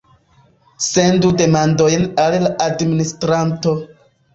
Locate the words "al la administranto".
2.27-3.81